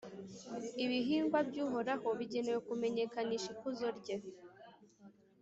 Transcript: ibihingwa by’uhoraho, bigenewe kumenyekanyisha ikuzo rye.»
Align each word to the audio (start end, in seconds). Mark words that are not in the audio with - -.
ibihingwa 0.83 1.39
by’uhoraho, 1.49 2.07
bigenewe 2.17 2.59
kumenyekanyisha 2.67 3.47
ikuzo 3.55 3.87
rye.» 3.97 4.15